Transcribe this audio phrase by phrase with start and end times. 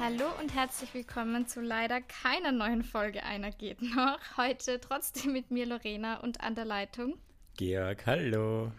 [0.00, 4.20] Hallo und herzlich willkommen zu leider keiner neuen Folge Einer geht noch.
[4.36, 7.18] Heute trotzdem mit mir Lorena und an der Leitung.
[7.56, 8.70] Georg, hallo.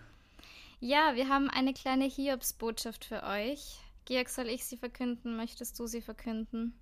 [0.79, 3.79] Ja, wir haben eine kleine Hiobsbotschaft für euch.
[4.05, 5.35] Georg, soll ich sie verkünden?
[5.35, 6.73] Möchtest du sie verkünden?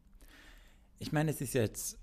[1.00, 1.98] Ich meine, es ist jetzt,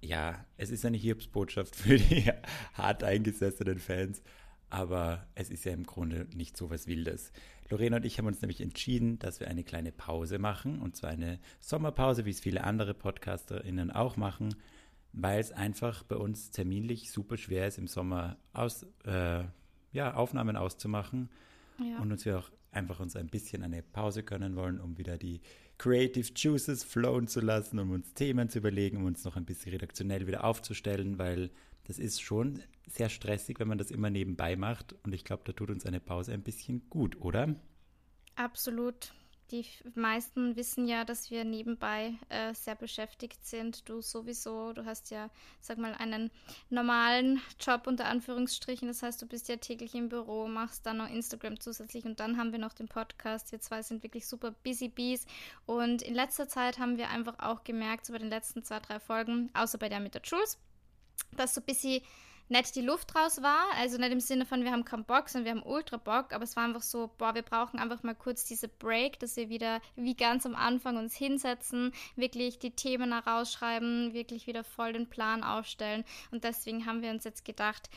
[0.00, 2.30] ja, es ist eine Hiobsbotschaft für die
[2.74, 4.22] hart eingesessenen Fans,
[4.70, 7.32] aber es ist ja im Grunde nicht so was Wildes.
[7.70, 11.10] Lorena und ich haben uns nämlich entschieden, dass wir eine kleine Pause machen, und zwar
[11.10, 14.54] eine Sommerpause, wie es viele andere PodcasterInnen auch machen,
[15.12, 19.44] weil es einfach bei uns terminlich super schwer ist, im Sommer aus, äh,
[19.92, 21.30] ja, Aufnahmen auszumachen
[21.78, 21.98] ja.
[22.00, 25.40] und uns wir auch einfach uns ein bisschen eine Pause gönnen wollen, um wieder die
[25.78, 29.72] Creative Juices flowen zu lassen, um uns Themen zu überlegen, um uns noch ein bisschen
[29.72, 31.50] redaktionell wieder aufzustellen, weil
[31.84, 34.94] das ist schon sehr stressig, wenn man das immer nebenbei macht.
[35.04, 37.54] Und ich glaube, da tut uns eine Pause ein bisschen gut, oder?
[38.36, 39.14] Absolut.
[39.50, 43.88] Die meisten wissen ja, dass wir nebenbei äh, sehr beschäftigt sind.
[43.88, 44.72] Du sowieso.
[44.72, 45.28] Du hast ja,
[45.60, 46.30] sag mal, einen
[46.70, 48.88] normalen Job unter Anführungsstrichen.
[48.88, 52.38] Das heißt, du bist ja täglich im Büro, machst dann noch Instagram zusätzlich und dann
[52.38, 53.52] haben wir noch den Podcast.
[53.52, 55.26] Wir zwei sind wirklich super busy bees.
[55.66, 58.98] Und in letzter Zeit haben wir einfach auch gemerkt, so bei den letzten zwei, drei
[58.98, 60.58] Folgen, außer bei der mit der Jules,
[61.36, 62.00] dass so ein bisschen
[62.48, 63.64] nicht die Luft raus war.
[63.76, 66.32] Also nicht im Sinne von, wir haben keinen Bock, sondern wir haben ultra Bock.
[66.32, 69.48] Aber es war einfach so, boah, wir brauchen einfach mal kurz diese Break, dass wir
[69.48, 75.08] wieder wie ganz am Anfang uns hinsetzen, wirklich die Themen herausschreiben, wirklich wieder voll den
[75.08, 76.04] Plan aufstellen.
[76.30, 77.88] Und deswegen haben wir uns jetzt gedacht,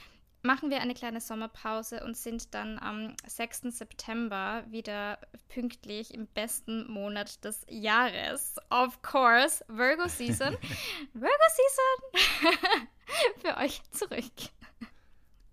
[0.47, 3.63] machen wir eine kleine Sommerpause und sind dann am 6.
[3.69, 8.55] September wieder pünktlich im besten Monat des Jahres.
[8.69, 10.55] Of course, Virgo Season.
[11.13, 12.87] Virgo Season
[13.41, 14.23] für euch zurück.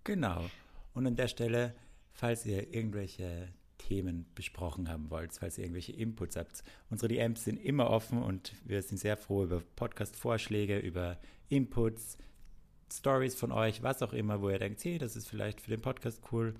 [0.05, 0.45] Genau.
[0.93, 1.75] Und an der Stelle,
[2.13, 6.63] falls ihr irgendwelche Themen besprochen haben wollt, falls ihr irgendwelche Inputs habt.
[6.89, 12.17] Unsere DMs sind immer offen und wir sind sehr froh über Podcast-Vorschläge, über Inputs,
[12.91, 15.81] Stories von euch, was auch immer, wo ihr denkt, hey, das ist vielleicht für den
[15.81, 16.55] Podcast cool.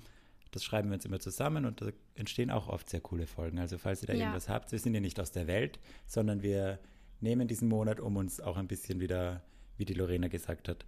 [0.52, 3.60] Das schreiben wir uns immer zusammen und da entstehen auch oft sehr coole Folgen.
[3.60, 4.20] Also falls ihr da ja.
[4.20, 6.80] irgendwas habt, wir sind ja nicht aus der Welt, sondern wir
[7.22, 9.42] nehmen diesen Monat, um uns auch ein bisschen wieder,
[9.78, 10.86] wie die Lorena gesagt hat,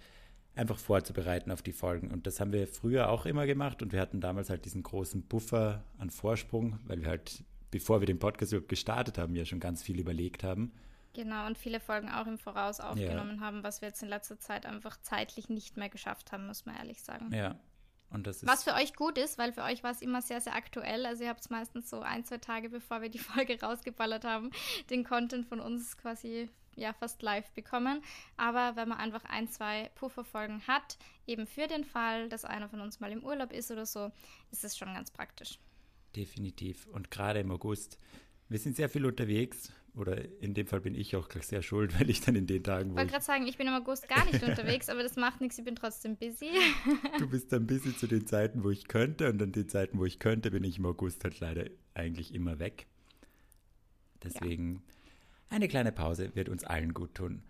[0.58, 2.12] einfach vorzubereiten auf die Folgen.
[2.12, 5.24] Und das haben wir früher auch immer gemacht und wir hatten damals halt diesen großen
[5.24, 9.60] Buffer an Vorsprung, weil wir halt, bevor wir den Podcast überhaupt gestartet haben, ja schon
[9.60, 10.72] ganz viel überlegt haben.
[11.14, 13.42] Genau, und viele Folgen auch im Voraus aufgenommen ja.
[13.42, 16.76] haben, was wir jetzt in letzter Zeit einfach zeitlich nicht mehr geschafft haben, muss man
[16.76, 17.34] ehrlich sagen.
[17.34, 17.60] Ja.
[18.10, 20.40] Und das ist was für euch gut ist, weil für euch war es immer sehr,
[20.42, 21.06] sehr aktuell.
[21.06, 24.52] Also ihr habt es meistens so ein, zwei Tage, bevor wir die Folge rausgeballert haben,
[24.90, 28.02] den Content von uns quasi ja fast live bekommen.
[28.38, 32.82] Aber wenn man einfach ein, zwei Pufferfolgen hat, eben für den Fall, dass einer von
[32.82, 34.12] uns mal im Urlaub ist oder so,
[34.52, 35.60] ist es schon ganz praktisch.
[36.16, 36.88] Definitiv.
[36.88, 38.00] Und gerade im August
[38.50, 41.94] wir sind sehr viel unterwegs, oder in dem Fall bin ich auch gleich sehr schuld,
[42.00, 42.92] weil ich dann in den Tagen.
[42.92, 45.58] Ich wollte gerade sagen, ich bin im August gar nicht unterwegs, aber das macht nichts,
[45.58, 46.52] ich bin trotzdem busy.
[47.20, 50.06] Du bist dann busy zu den Zeiten, wo ich könnte, und an den Zeiten, wo
[50.06, 52.88] ich könnte, bin ich im August halt leider eigentlich immer weg.
[54.24, 54.94] Deswegen ja.
[55.50, 57.44] Eine kleine Pause wird uns allen gut tun.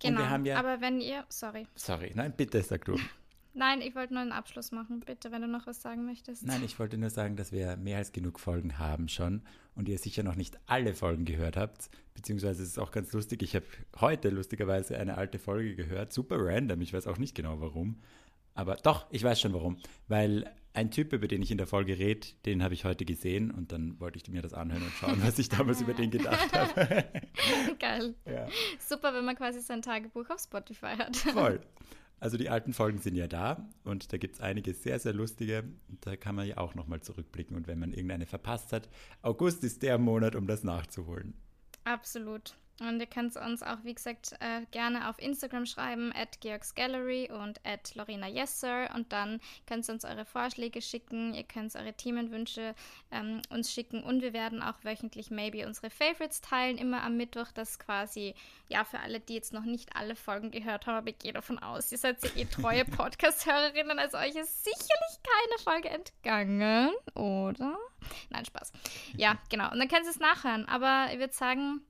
[0.00, 1.66] Genau, ja, aber wenn ihr, sorry.
[1.74, 2.96] Sorry, nein, bitte sag du.
[3.54, 6.46] Nein, ich wollte nur einen Abschluss machen, bitte, wenn du noch was sagen möchtest.
[6.46, 9.42] Nein, ich wollte nur sagen, dass wir mehr als genug Folgen haben schon
[9.74, 11.90] und ihr sicher noch nicht alle Folgen gehört habt.
[12.14, 13.66] Beziehungsweise es ist auch ganz lustig, ich habe
[14.00, 18.00] heute lustigerweise eine alte Folge gehört, super random, ich weiß auch nicht genau warum.
[18.54, 19.78] Aber doch, ich weiß schon warum.
[20.06, 23.50] Weil ein Typ, über den ich in der Folge rede, den habe ich heute gesehen
[23.50, 26.52] und dann wollte ich mir das anhören und schauen, was ich damals über den gedacht
[26.52, 27.04] habe.
[27.78, 28.14] Geil.
[28.26, 28.46] Ja.
[28.78, 31.16] Super, wenn man quasi sein Tagebuch auf Spotify hat.
[31.16, 31.60] Voll.
[32.20, 35.62] Also die alten Folgen sind ja da und da gibt es einige sehr, sehr lustige.
[36.00, 38.88] Da kann man ja auch nochmal zurückblicken und wenn man irgendeine verpasst hat,
[39.22, 41.34] August ist der Monat, um das nachzuholen.
[41.84, 42.56] Absolut.
[42.80, 47.60] Und ihr könnt uns auch, wie gesagt, äh, gerne auf Instagram schreiben, at georgsgallery und
[47.64, 48.94] at Lorena Yesser.
[48.94, 52.74] Und dann könnt ihr uns eure Vorschläge schicken, ihr könnt eure Themenwünsche
[53.10, 57.50] ähm, uns schicken und wir werden auch wöchentlich maybe unsere Favorites teilen, immer am Mittwoch.
[57.52, 58.34] Das quasi,
[58.68, 61.58] ja, für alle, die jetzt noch nicht alle Folgen gehört haben, aber ich gehe davon
[61.58, 67.76] aus, ihr seid ja eh treue Podcast-Hörerinnen, also euch ist sicherlich keine Folge entgangen, oder?
[68.30, 68.72] Nein, Spaß.
[69.16, 69.70] Ja, genau.
[69.72, 70.66] Und dann könnt ihr es nachhören.
[70.66, 71.80] Aber ich würde sagen,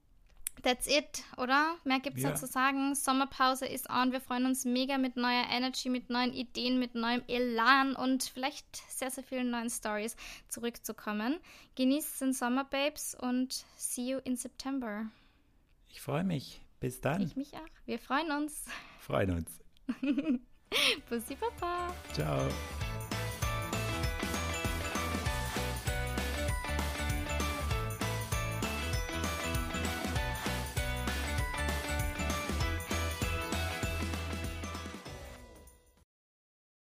[0.63, 1.75] That's it, oder?
[1.83, 2.35] Mehr gibt es ja.
[2.35, 2.95] zu sagen.
[2.95, 4.11] Sommerpause ist on.
[4.11, 8.75] Wir freuen uns mega mit neuer Energy, mit neuen Ideen, mit neuem Elan und vielleicht
[8.89, 10.15] sehr, sehr vielen neuen Stories
[10.47, 11.39] zurückzukommen.
[11.75, 15.07] Genießt den Sommer, Babes, und see you in September.
[15.89, 16.61] Ich freue mich.
[16.79, 17.21] Bis dann.
[17.21, 17.85] Ich mich auch.
[17.85, 18.65] Wir freuen uns.
[18.99, 19.59] Freuen uns.
[21.09, 21.93] Bussi, Papa.
[22.13, 22.47] Ciao.